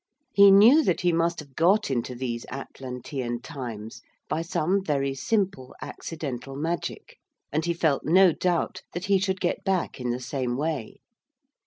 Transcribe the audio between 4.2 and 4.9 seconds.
by some